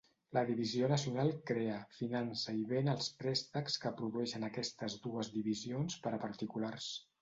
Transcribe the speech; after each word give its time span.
La 0.35 0.41
divisió 0.45 0.87
nacional 0.91 1.29
crea, 1.51 1.75
finança 1.99 2.57
i 2.63 2.65
ven 2.73 2.91
els 2.95 3.13
préstecs 3.21 3.79
que 3.87 3.95
produeixen 4.03 4.51
aquestes 4.51 5.01
dues 5.09 5.35
divisions 5.41 6.05
per 6.09 6.19
a 6.21 6.27
particulars. 6.31 6.95